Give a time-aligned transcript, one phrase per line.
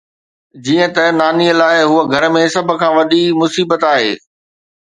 [0.63, 4.11] جيئن ته ناني لاء، هوء گهر ۾ سڀ کان وڏي مصيبت آهي.